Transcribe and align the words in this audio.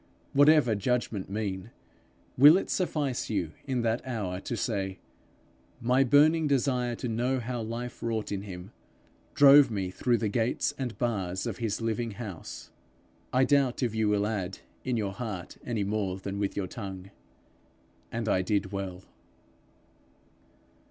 Whatever 0.33 0.73
judgment 0.73 1.29
mean, 1.29 1.69
will 2.35 2.57
it 2.57 2.71
suffice 2.71 3.29
you 3.29 3.51
in 3.65 3.83
that 3.83 4.01
hour 4.03 4.39
to 4.39 4.57
say, 4.57 4.97
'My 5.79 6.03
burning 6.03 6.47
desire 6.47 6.95
to 6.95 7.07
know 7.07 7.39
how 7.39 7.61
life 7.61 8.01
wrought 8.01 8.31
in 8.31 8.41
him, 8.41 8.71
drove 9.35 9.69
me 9.69 9.91
through 9.91 10.17
the 10.17 10.27
gates 10.27 10.73
and 10.75 10.97
bars 10.97 11.45
of 11.45 11.57
his 11.57 11.81
living 11.81 12.13
house'? 12.17 12.71
I 13.31 13.43
doubt 13.43 13.83
if 13.83 13.93
you 13.93 14.09
will 14.09 14.25
add, 14.25 14.57
in 14.83 14.97
your 14.97 15.13
heart 15.13 15.57
any 15.63 15.83
more 15.83 16.17
than 16.17 16.39
with 16.39 16.57
your 16.57 16.65
tongue, 16.65 17.11
'and 18.11 18.27
I 18.27 18.41
did 18.41 18.71
well.' 18.71 19.03